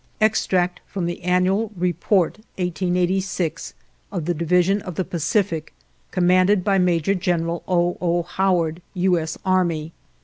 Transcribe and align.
Extract 0.19 0.81
from 0.87 1.05
the 1.05 1.21
annual 1.21 1.71
report 1.77 2.37
(1886) 2.57 3.75
of 4.11 4.25
the 4.25 4.33
Division 4.33 4.81
of 4.81 4.95
the 4.95 5.05
Pacific, 5.05 5.75
commanded 6.09 6.63
by 6.63 6.79
Major 6.79 7.13
General 7.13 7.61
O. 7.67 7.99
O. 8.01 8.23
Howard, 8.23 8.81
U. 8.95 9.19
S. 9.19 9.37
Army. 9.45 9.93